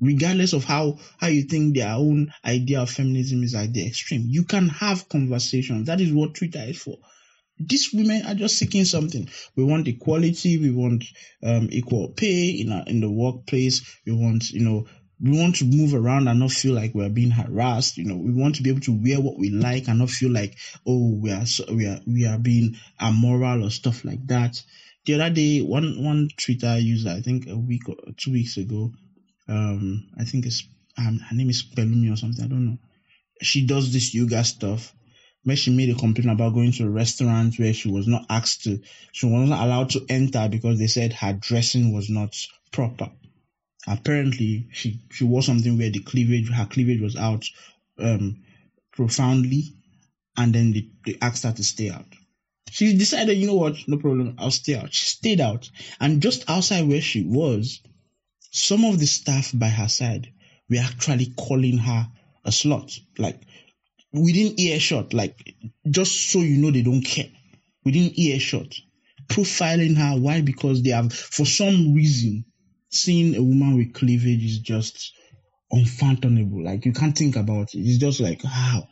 Regardless 0.01 0.53
of 0.53 0.65
how, 0.65 0.99
how 1.19 1.29
you 1.29 1.43
think 1.45 1.77
their 1.77 1.93
own 1.93 2.33
idea 2.45 2.81
of 2.81 2.91
feminism 2.91 3.43
is 3.45 3.55
at 3.55 3.73
the 3.73 3.87
extreme, 3.87 4.25
you 4.27 4.45
can 4.45 4.69
have 4.69 5.09
conversations. 5.09 5.87
That 5.87 6.01
is 6.01 6.13
what 6.13 6.35
Twitter 6.35 6.63
is 6.67 6.83
for 6.83 6.99
these 7.69 7.93
women 7.93 8.25
are 8.27 8.35
just 8.35 8.59
seeking 8.59 8.85
something. 8.85 9.29
We 9.57 9.65
want 9.65 9.89
equality. 9.89 10.59
We 10.59 10.71
want 10.71 11.05
um, 11.43 11.69
equal 11.71 12.09
pay 12.09 12.51
in 12.51 12.73
our, 12.73 12.85
in 12.87 13.01
the 13.01 13.11
workplace. 13.11 13.83
We 14.07 14.13
want, 14.13 14.51
you 14.51 14.65
know, 14.65 14.87
we 15.23 15.39
want 15.39 15.57
to 15.57 15.65
move 15.65 15.95
around 15.95 16.27
and 16.27 16.41
not 16.41 16.51
feel 16.51 16.75
like 16.75 16.95
we're 16.95 17.09
being 17.09 17.31
harassed. 17.31 17.97
You 17.97 18.05
know, 18.05 18.17
we 18.17 18.33
want 18.33 18.57
to 18.57 18.63
be 18.63 18.71
able 18.71 18.81
to 18.81 18.93
wear 18.93 19.21
what 19.21 19.39
we 19.39 19.51
like 19.51 19.87
and 19.89 20.01
not 20.01 20.11
feel 20.11 20.33
like, 20.33 20.57
oh, 20.87 21.15
we 21.15 21.31
are 21.31 21.47
so, 21.47 21.65
we 21.73 21.87
are 21.87 22.01
we 22.07 22.27
are 22.27 22.39
being 22.39 22.77
immoral 23.01 23.65
or 23.65 23.71
stuff 23.71 24.05
like 24.05 24.27
that. 24.27 24.63
The 25.07 25.15
other 25.15 25.31
day, 25.31 25.61
one 25.61 26.03
one 26.03 26.29
Twitter 26.37 26.77
user, 26.79 27.11
I 27.11 27.21
think 27.21 27.49
a 27.49 27.57
week 27.57 27.89
or 27.89 27.97
two 28.17 28.33
weeks 28.33 28.57
ago, 28.57 28.93
um, 29.49 30.09
I 30.19 30.25
think 30.25 30.47
it's 30.47 30.65
um, 30.99 31.21
her 31.21 31.37
name 31.37 31.51
is 31.51 31.63
Pelumi 31.63 32.13
or 32.13 32.17
something. 32.17 32.45
I 32.45 32.49
don't 32.49 32.67
know. 32.67 32.79
She 33.41 33.67
does 33.67 33.93
this 33.93 34.15
yoga 34.15 34.43
stuff 34.45 34.93
where 35.45 35.57
she 35.57 35.71
made 35.75 35.91
a 35.91 35.99
complaint 35.99 36.31
about 36.31 36.55
going 36.55 36.73
to 36.73 36.85
a 36.85 36.91
restaurant 36.91 37.59
where 37.59 37.73
she 37.73 37.91
was 37.91 38.07
not 38.07 38.25
asked 38.31 38.63
to, 38.65 38.81
she 39.13 39.27
wasn't 39.27 39.53
allowed 39.53 39.91
to 39.91 40.05
enter 40.09 40.49
because 40.49 40.79
they 40.79 40.87
said 40.87 41.13
her 41.13 41.33
dressing 41.33 41.93
was 41.93 42.09
not 42.09 42.37
proper. 42.71 43.11
Apparently, 43.87 44.69
she 44.73 45.01
she 45.11 45.25
wore 45.25 45.43
something 45.43 45.77
where 45.77 45.91
the 45.91 46.01
cleavage, 46.01 46.51
her 46.51 46.67
cleavage 46.67 47.01
was 47.01 47.17
out 47.17 47.45
um, 47.99 48.43
profoundly, 48.93 49.75
and 50.37 50.55
then 50.55 50.73
they, 50.73 50.89
they 51.05 51.19
asked 51.21 51.45
her 51.45 51.53
to 51.53 51.65
stay 51.65 51.91
out. 51.91 52.07
She 52.71 52.97
decided, 52.97 53.37
you 53.37 53.49
know 53.49 53.57
what, 53.57 53.77
no 53.87 53.99
problem, 53.99 54.37
I'll 54.39 54.51
stay 54.51 54.77
out. 54.77 54.95
She 54.95 55.07
stayed 55.07 55.41
out, 55.41 55.69
and 56.01 56.23
just 56.23 56.49
outside 56.49 56.89
where 56.89 57.01
she 57.01 57.23
was, 57.23 57.81
some 58.51 58.85
of 58.85 58.99
the 58.99 59.07
staff 59.07 59.51
by 59.53 59.69
her 59.69 59.89
side 59.89 60.33
were 60.71 60.79
actually 60.79 61.35
calling 61.37 61.79
her 61.79 62.09
a 62.45 62.51
slut, 62.51 62.99
like 63.19 63.41
within 64.13 64.59
earshot, 64.59 65.13
like 65.13 65.55
just 65.91 66.31
so 66.31 66.39
you 66.39 66.59
know 66.59 66.71
they 66.71 66.83
don't 66.83 67.03
care. 67.03 67.31
Within 67.85 68.13
earshot, 68.19 68.75
profiling 69.27 69.97
her. 69.97 70.21
Why? 70.21 70.41
Because 70.41 70.83
they 70.83 70.91
have, 70.91 71.13
for 71.13 71.45
some 71.45 71.95
reason, 71.95 72.45
seeing 72.93 73.35
a 73.35 73.43
woman 73.43 73.77
with 73.77 73.95
cleavage 73.95 74.45
is 74.45 74.59
just 74.61 75.13
unfathomable. 75.71 76.63
Like 76.63 76.85
you 76.85 76.93
can't 76.93 77.17
think 77.17 77.37
about 77.37 77.75
it. 77.75 77.81
It's 77.81 77.99
just 77.99 78.21
like 78.21 78.43
how. 78.43 78.87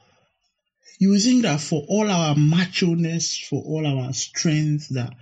You 0.99 1.19
think 1.19 1.43
that 1.43 1.61
for 1.61 1.83
all 1.89 2.11
our 2.11 2.35
macho-ness, 2.35 3.39
for 3.39 3.63
all 3.63 3.87
our 3.87 4.13
strength, 4.13 4.89
that 4.91 5.13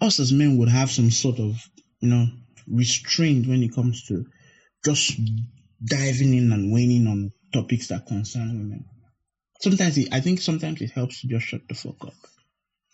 us 0.00 0.18
as 0.18 0.32
men 0.32 0.58
would 0.58 0.68
have 0.68 0.90
some 0.90 1.10
sort 1.10 1.38
of, 1.38 1.56
you 2.00 2.08
know, 2.08 2.26
restraint 2.66 3.46
when 3.46 3.62
it 3.62 3.74
comes 3.74 4.06
to 4.06 4.26
just 4.84 5.18
diving 5.84 6.34
in 6.34 6.52
and 6.52 6.72
weighing 6.72 7.06
on 7.06 7.32
topics 7.52 7.88
that 7.88 8.06
concern 8.06 8.58
women. 8.58 8.84
Sometimes 9.60 9.98
it, 9.98 10.08
I 10.12 10.20
think 10.20 10.40
sometimes 10.40 10.80
it 10.80 10.90
helps 10.90 11.20
to 11.20 11.28
just 11.28 11.46
shut 11.46 11.62
the 11.68 11.74
fuck 11.74 12.04
up. 12.04 12.14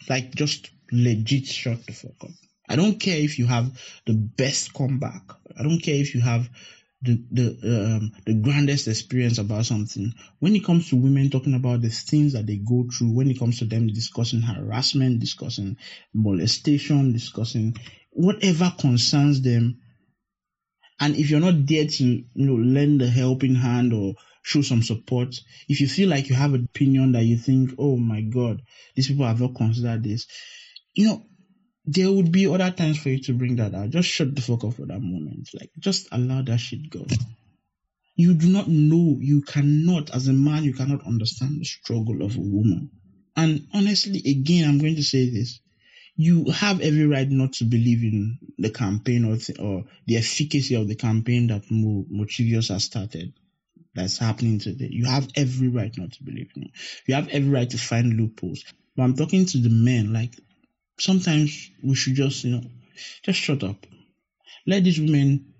Like 0.08 0.34
just 0.34 0.70
legit 0.92 1.46
shut 1.46 1.86
the 1.86 1.92
fuck 1.92 2.24
up. 2.24 2.30
I 2.68 2.76
don't 2.76 2.98
care 2.98 3.18
if 3.18 3.38
you 3.38 3.46
have 3.46 3.70
the 4.06 4.14
best 4.14 4.72
comeback. 4.72 5.22
I 5.58 5.62
don't 5.62 5.80
care 5.80 5.96
if 5.96 6.14
you 6.14 6.20
have 6.22 6.48
the 7.02 7.22
the 7.30 7.46
um, 7.62 8.12
the 8.24 8.34
grandest 8.34 8.88
experience 8.88 9.38
about 9.38 9.66
something. 9.66 10.12
When 10.38 10.56
it 10.56 10.64
comes 10.64 10.88
to 10.88 10.96
women 10.96 11.30
talking 11.30 11.54
about 11.54 11.82
the 11.82 11.90
things 11.90 12.32
that 12.32 12.46
they 12.46 12.56
go 12.56 12.86
through, 12.90 13.12
when 13.12 13.30
it 13.30 13.38
comes 13.38 13.58
to 13.58 13.66
them 13.66 13.88
discussing 13.88 14.40
harassment, 14.40 15.20
discussing 15.20 15.76
molestation, 16.14 17.12
discussing 17.12 17.76
whatever 18.10 18.72
concerns 18.78 19.42
them, 19.42 19.80
and 21.00 21.16
if 21.16 21.30
you're 21.30 21.40
not 21.40 21.66
there 21.66 21.86
to 21.86 22.04
you 22.04 22.26
know 22.34 22.54
lend 22.54 23.02
a 23.02 23.08
helping 23.08 23.54
hand 23.54 23.92
or 23.92 24.14
show 24.42 24.62
some 24.62 24.82
support, 24.82 25.34
if 25.68 25.80
you 25.80 25.88
feel 25.88 26.08
like 26.08 26.28
you 26.28 26.34
have 26.34 26.54
an 26.54 26.64
opinion 26.64 27.12
that 27.12 27.24
you 27.24 27.36
think, 27.36 27.72
oh 27.78 27.96
my 27.96 28.22
god, 28.22 28.62
these 28.94 29.08
people 29.08 29.26
have 29.26 29.40
not 29.40 29.54
considered 29.54 30.02
this, 30.02 30.26
you 30.94 31.06
know, 31.06 31.26
there 31.86 32.10
would 32.10 32.32
be 32.32 32.46
other 32.46 32.70
times 32.70 32.98
for 32.98 33.10
you 33.10 33.20
to 33.22 33.32
bring 33.34 33.56
that 33.56 33.74
out. 33.74 33.90
Just 33.90 34.08
shut 34.08 34.34
the 34.34 34.40
fuck 34.40 34.64
up 34.64 34.74
for 34.74 34.86
that 34.86 35.00
moment. 35.00 35.50
Like 35.54 35.70
just 35.78 36.08
allow 36.12 36.42
that 36.42 36.58
shit 36.58 36.88
go. 36.90 37.06
You 38.16 38.34
do 38.34 38.48
not 38.48 38.68
know, 38.68 39.18
you 39.20 39.42
cannot, 39.42 40.10
as 40.14 40.28
a 40.28 40.32
man, 40.32 40.64
you 40.64 40.72
cannot 40.72 41.04
understand 41.06 41.60
the 41.60 41.64
struggle 41.64 42.22
of 42.22 42.36
a 42.36 42.40
woman. 42.40 42.90
And 43.36 43.66
honestly, 43.74 44.22
again, 44.24 44.68
I'm 44.68 44.78
going 44.78 44.94
to 44.96 45.02
say 45.02 45.30
this. 45.30 45.60
You 46.16 46.48
have 46.50 46.80
every 46.80 47.06
right 47.06 47.28
not 47.28 47.54
to 47.54 47.64
believe 47.64 48.04
in 48.04 48.38
the 48.56 48.70
campaign 48.70 49.24
or, 49.24 49.36
th- 49.36 49.58
or 49.58 49.84
the 50.06 50.16
efficacy 50.16 50.76
of 50.76 50.86
the 50.86 50.94
campaign 50.94 51.48
that 51.48 51.64
Mo- 51.70 52.06
Mochievous 52.08 52.68
has 52.68 52.84
started 52.84 53.32
that's 53.94 54.18
happening 54.18 54.60
today. 54.60 54.88
You 54.90 55.06
have 55.06 55.28
every 55.34 55.68
right 55.68 55.92
not 55.98 56.12
to 56.12 56.22
believe 56.22 56.50
in 56.54 56.64
it. 56.64 56.70
You 57.06 57.16
have 57.16 57.28
every 57.28 57.50
right 57.50 57.68
to 57.68 57.78
find 57.78 58.14
loopholes. 58.14 58.64
But 58.96 59.02
I'm 59.02 59.16
talking 59.16 59.44
to 59.46 59.58
the 59.58 59.70
men, 59.70 60.12
like 60.12 60.34
sometimes 60.98 61.70
we 61.82 61.94
should 61.94 62.14
just, 62.14 62.44
you 62.44 62.56
know, 62.56 62.62
just 63.22 63.38
shut 63.38 63.62
up. 63.64 63.86
Let 64.66 64.84
these 64.84 65.00
women 65.00 65.54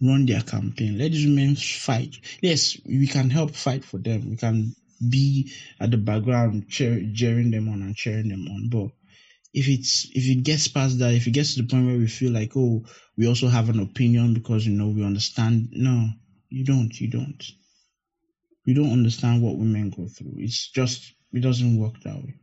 run 0.00 0.26
their 0.26 0.40
campaign. 0.42 0.98
Let 0.98 1.12
these 1.12 1.26
women 1.26 1.56
fight. 1.56 2.16
Yes, 2.40 2.76
we 2.84 3.06
can 3.06 3.30
help 3.30 3.54
fight 3.54 3.84
for 3.84 3.98
them. 3.98 4.30
We 4.30 4.36
can 4.36 4.74
be 5.08 5.52
at 5.78 5.90
the 5.90 5.96
background 5.96 6.68
cheer, 6.68 7.02
cheering 7.14 7.50
them 7.50 7.68
on 7.68 7.82
and 7.82 7.96
cheering 7.96 8.28
them 8.28 8.46
on. 8.48 8.68
But 8.68 8.90
if 9.52 9.68
it's 9.68 10.08
if 10.12 10.28
it 10.28 10.42
gets 10.42 10.68
past 10.68 10.98
that, 10.98 11.14
if 11.14 11.26
it 11.26 11.32
gets 11.32 11.54
to 11.54 11.62
the 11.62 11.68
point 11.68 11.86
where 11.86 11.96
we 11.96 12.06
feel 12.06 12.32
like, 12.32 12.52
oh, 12.56 12.84
we 13.16 13.26
also 13.26 13.48
have 13.48 13.68
an 13.68 13.80
opinion 13.80 14.34
because 14.34 14.66
you 14.66 14.72
know 14.72 14.88
we 14.88 15.04
understand. 15.04 15.68
No, 15.72 16.08
you 16.48 16.64
don't. 16.64 16.98
You 17.00 17.08
don't. 17.08 17.44
You 18.64 18.74
don't 18.74 18.92
understand 18.92 19.42
what 19.42 19.56
women 19.56 19.90
go 19.90 20.06
through. 20.06 20.34
It's 20.36 20.70
just 20.70 21.12
it 21.32 21.40
doesn't 21.40 21.78
work 21.78 21.94
that 22.04 22.16
way. 22.16 22.34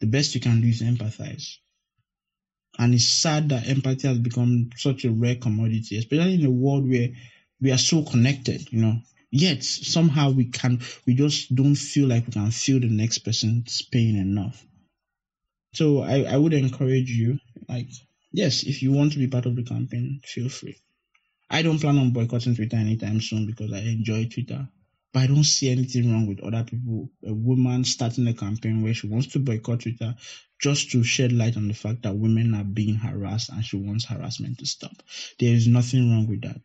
The 0.00 0.06
best 0.06 0.34
you 0.34 0.40
can 0.40 0.60
do 0.62 0.68
is 0.68 0.82
empathize. 0.82 1.58
And 2.78 2.94
it's 2.94 3.04
sad 3.08 3.50
that 3.50 3.68
empathy 3.68 4.08
has 4.08 4.18
become 4.18 4.70
such 4.76 5.04
a 5.04 5.10
rare 5.10 5.36
commodity, 5.36 5.98
especially 5.98 6.34
in 6.34 6.44
a 6.46 6.50
world 6.50 6.88
where 6.88 7.10
we 7.60 7.70
are 7.70 7.76
so 7.78 8.02
connected, 8.02 8.72
you 8.72 8.80
know. 8.80 9.02
Yet 9.30 9.62
somehow 9.62 10.30
we 10.30 10.46
can 10.46 10.80
we 11.06 11.14
just 11.14 11.54
don't 11.54 11.74
feel 11.74 12.08
like 12.08 12.26
we 12.26 12.32
can 12.32 12.50
feel 12.50 12.80
the 12.80 12.88
next 12.88 13.18
person's 13.18 13.82
pain 13.82 14.16
enough. 14.16 14.64
So 15.74 16.00
I, 16.00 16.22
I 16.22 16.36
would 16.36 16.54
encourage 16.54 17.10
you, 17.10 17.38
like, 17.68 17.88
yes, 18.32 18.64
if 18.64 18.82
you 18.82 18.90
want 18.92 19.12
to 19.12 19.18
be 19.18 19.28
part 19.28 19.46
of 19.46 19.54
the 19.54 19.62
campaign, 19.62 20.20
feel 20.24 20.48
free. 20.48 20.76
I 21.50 21.62
don't 21.62 21.80
plan 21.80 21.98
on 21.98 22.12
boycotting 22.12 22.56
Twitter 22.56 22.76
anytime 22.76 23.20
soon 23.20 23.46
because 23.46 23.72
I 23.72 23.80
enjoy 23.80 24.26
Twitter. 24.26 24.68
But 25.12 25.22
I 25.22 25.26
don't 25.28 25.44
see 25.44 25.70
anything 25.70 26.12
wrong 26.12 26.26
with 26.26 26.40
other 26.40 26.64
people. 26.64 27.10
A 27.26 27.32
woman 27.32 27.84
starting 27.84 28.26
a 28.26 28.34
campaign 28.34 28.82
where 28.82 28.94
she 28.94 29.06
wants 29.06 29.28
to 29.28 29.38
boycott 29.38 29.80
Twitter 29.80 30.14
just 30.60 30.90
to 30.90 31.02
shed 31.02 31.32
light 31.32 31.56
on 31.56 31.68
the 31.68 31.74
fact 31.74 32.02
that 32.02 32.16
women 32.16 32.54
are 32.54 32.64
being 32.64 32.96
harassed 32.96 33.50
and 33.50 33.64
she 33.64 33.76
wants 33.76 34.04
harassment 34.04 34.58
to 34.58 34.66
stop. 34.66 35.02
There 35.38 35.54
is 35.54 35.66
nothing 35.66 36.10
wrong 36.10 36.26
with 36.26 36.42
that. 36.42 36.60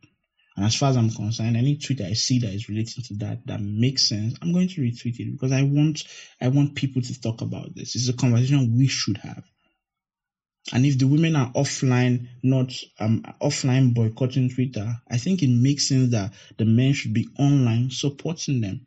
And 0.56 0.66
as 0.66 0.76
far 0.76 0.90
as 0.90 0.98
I'm 0.98 1.10
concerned, 1.10 1.56
any 1.56 1.78
tweet 1.78 2.02
I 2.02 2.14
see 2.14 2.40
that 2.40 2.54
is 2.54 2.68
relating 2.68 3.04
to 3.04 3.14
that 3.16 3.48
that 3.48 3.62
makes 3.62 4.08
sense, 4.10 4.36
I'm 4.42 4.52
going 4.52 4.68
to 4.68 4.82
retweet 4.82 5.20
it 5.20 5.32
because 5.32 5.52
I 5.52 5.64
want 5.64 6.04
I 6.42 6.50
want 6.50 6.76
people 6.76 7.02
to 7.02 7.22
talk 7.22 7.42
about 7.42 7.74
this. 7.74 7.96
It's 7.96 8.10
a 8.10 8.14
conversation 8.14 8.76
we 8.78 8.88
should 8.88 9.18
have. 9.18 9.44
And 10.72 10.86
if 10.86 11.00
the 11.00 11.08
women 11.08 11.36
are 11.36 11.52
offline, 11.54 12.28
not 12.44 12.72
um, 13.00 13.24
offline 13.42 13.94
boycotting 13.96 14.50
Twitter, 14.50 15.02
I 15.10 15.18
think 15.18 15.42
it 15.42 15.50
makes 15.50 15.88
sense 15.88 16.12
that 16.12 16.34
the 16.58 16.66
men 16.66 16.94
should 16.94 17.14
be 17.14 17.28
online 17.40 17.90
supporting 17.90 18.62
them, 18.62 18.86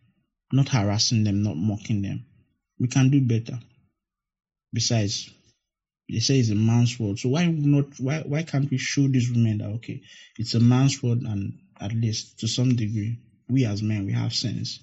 not 0.52 0.68
harassing 0.68 1.24
them, 1.24 1.42
not 1.42 1.56
mocking 1.56 2.00
them. 2.02 2.26
We 2.78 2.86
can 2.88 3.10
do 3.10 3.20
better. 3.20 3.58
Besides, 4.72 5.30
they 6.08 6.20
say 6.20 6.38
it's 6.38 6.50
a 6.50 6.54
man's 6.54 6.98
world, 6.98 7.18
so 7.18 7.30
why 7.30 7.46
not? 7.46 7.98
Why 7.98 8.20
why 8.20 8.42
can't 8.44 8.70
we 8.70 8.78
show 8.78 9.08
these 9.08 9.30
women 9.30 9.58
that 9.58 9.70
okay, 9.70 10.02
it's 10.38 10.54
a 10.54 10.60
man's 10.60 11.02
world, 11.02 11.22
and 11.22 11.58
at 11.80 11.92
least 11.92 12.38
to 12.40 12.48
some 12.48 12.76
degree, 12.76 13.18
we 13.48 13.64
as 13.66 13.82
men 13.82 14.06
we 14.06 14.12
have 14.12 14.34
sense, 14.34 14.80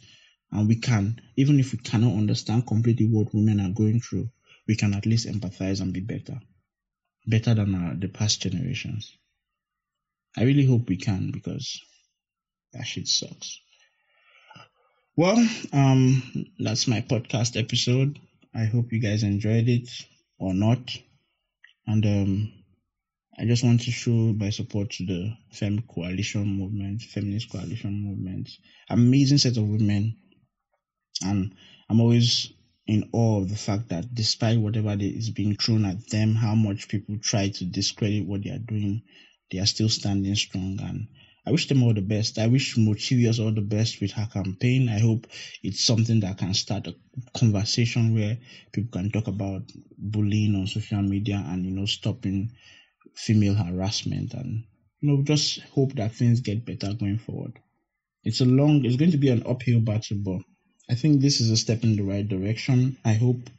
and 0.52 0.68
we 0.68 0.76
can 0.76 1.22
even 1.38 1.60
if 1.60 1.72
we 1.72 1.78
cannot 1.80 2.16
understand 2.18 2.68
completely 2.68 3.06
what 3.06 3.34
women 3.34 3.60
are 3.60 3.74
going 3.74 4.02
through, 4.02 4.30
we 4.68 4.76
can 4.76 4.94
at 4.94 5.06
least 5.06 5.28
empathize 5.28 5.82
and 5.82 5.94
be 5.94 6.02
better 6.02 6.40
better 7.26 7.54
than 7.54 7.76
our, 7.76 7.96
the 7.96 8.08
past 8.08 8.42
generations. 8.42 9.16
I 10.38 10.44
really 10.44 10.66
hope 10.66 10.88
we 10.88 10.98
can 10.98 11.32
because 11.32 11.82
that 12.74 12.86
shit 12.86 13.08
sucks. 13.08 13.60
Well, 15.18 15.38
um, 15.74 16.48
that's 16.58 16.88
my 16.88 17.02
podcast 17.02 17.60
episode. 17.62 18.18
I 18.56 18.66
hope 18.66 18.92
you 18.92 19.00
guys 19.00 19.24
enjoyed 19.24 19.68
it 19.68 19.90
or 20.40 20.54
not. 20.54 20.98
And 21.86 22.06
um, 22.06 22.54
I 23.38 23.46
just 23.46 23.64
want 23.64 23.82
to 23.82 23.92
show 23.92 24.12
my 24.12 24.50
support 24.52 24.92
to 24.92 25.06
the 25.06 25.34
Fem 25.52 25.82
Coalition 25.82 26.46
movement, 26.46 27.02
Feminist 27.02 27.52
Coalition 27.52 28.06
movement. 28.06 28.50
Amazing 28.90 29.40
set 29.40 29.58
of 29.58 29.68
women. 29.68 30.16
And 31.24 31.56
I'm 31.90 32.00
always 32.00 32.54
in 32.92 33.10
awe 33.14 33.40
of 33.40 33.48
the 33.48 33.56
fact 33.56 33.88
that 33.88 34.14
despite 34.14 34.60
whatever 34.60 34.98
is 35.00 35.30
being 35.30 35.56
thrown 35.56 35.86
at 35.86 36.10
them, 36.10 36.36
how 36.36 36.54
much 36.56 36.90
people 36.90 37.18
try 37.22 37.48
to 37.48 37.64
discredit 37.64 38.28
what 38.28 38.44
they 38.44 38.50
are 38.50 38.60
doing, 38.60 39.02
they 39.50 39.60
are 39.60 39.66
still 39.66 39.88
standing 39.88 40.36
strong. 40.36 40.78
And 40.82 41.08
I 41.46 41.52
wish 41.52 41.70
them 41.70 41.84
all 41.84 41.94
the 41.94 42.02
best. 42.02 42.38
I 42.38 42.48
wish 42.48 42.76
Mochievous 42.78 43.40
all 43.40 43.54
the 43.54 43.62
best 43.62 44.02
with 44.02 44.12
her 44.12 44.28
campaign. 44.34 44.90
I 44.90 45.00
hope 45.00 45.28
it's 45.64 45.86
something 45.86 46.20
that 46.20 46.38
can 46.38 46.54
start 46.54 46.88
a 46.88 46.96
conversation 47.34 48.14
where 48.14 48.38
people 48.74 48.92
can 48.92 49.10
talk 49.10 49.28
about 49.28 49.72
bullying 49.98 50.56
on 50.56 50.68
social 50.68 51.02
media 51.02 51.42
and 51.48 51.66
you 51.66 51.72
know 51.72 51.86
stopping 51.86 52.52
female 53.16 53.56
harassment 53.56 54.34
and 54.34 54.66
you 55.00 55.10
know 55.10 55.24
just 55.24 55.62
hope 55.76 55.94
that 55.94 56.12
things 56.12 56.42
get 56.42 56.66
better 56.66 56.94
going 56.94 57.20
forward. 57.20 57.58
It's 58.26 58.42
a 58.42 58.46
long 58.46 58.84
it's 58.84 58.98
going 58.98 59.12
to 59.12 59.18
be 59.18 59.30
an 59.30 59.44
uphill 59.48 59.80
battle, 59.80 60.18
but 60.22 60.42
I 60.92 60.96
think 60.96 61.22
this 61.22 61.42
is 61.42 61.50
a 61.50 61.58
step 61.58 61.84
in 61.84 61.96
the 61.96 62.04
right 62.04 62.28
direction. 62.28 62.98
I 63.04 63.14
hope 63.14 63.50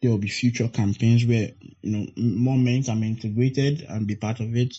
there 0.00 0.10
will 0.10 0.18
be 0.18 0.28
future 0.28 0.68
campaigns 0.68 1.24
where 1.26 1.50
you 1.82 1.90
know 1.92 2.06
more 2.16 2.58
men 2.58 2.82
can 2.84 3.00
be 3.00 3.08
integrated 3.08 3.82
and 3.88 4.06
be 4.06 4.16
part 4.16 4.40
of 4.40 4.56
it 4.56 4.76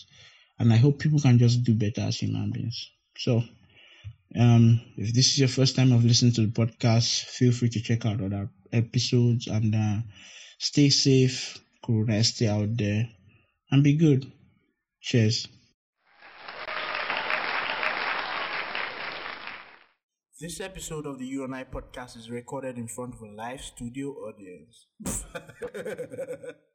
and 0.58 0.72
I 0.72 0.76
hope 0.78 1.00
people 1.00 1.20
can 1.20 1.38
just 1.38 1.64
do 1.64 1.74
better 1.74 2.02
as 2.02 2.18
human 2.18 2.50
beings. 2.52 2.90
So, 3.18 3.44
um, 4.36 4.80
if 4.96 5.12
this 5.14 5.32
is 5.32 5.38
your 5.38 5.48
first 5.48 5.76
time 5.76 5.92
of 5.92 6.04
listening 6.04 6.32
to 6.34 6.42
the 6.46 6.52
podcast, 6.52 7.24
feel 7.24 7.52
free 7.52 7.70
to 7.70 7.80
check 7.80 8.06
out 8.06 8.20
other 8.20 8.48
episodes 8.72 9.46
and 9.48 9.74
uh, 9.74 9.98
stay 10.58 10.90
safe, 10.90 11.58
Corona, 11.84 12.24
stay 12.24 12.48
out 12.48 12.76
there, 12.76 13.08
and 13.70 13.82
be 13.84 13.94
good. 13.94 14.30
Cheers. 15.02 15.48
This 20.44 20.60
episode 20.60 21.06
of 21.06 21.18
the 21.18 21.24
You 21.24 21.44
and 21.44 21.54
I 21.54 21.64
podcast 21.64 22.18
is 22.18 22.28
recorded 22.28 22.76
in 22.76 22.86
front 22.86 23.14
of 23.14 23.22
a 23.22 23.30
live 23.30 23.62
studio 23.62 24.10
audience. 24.10 24.88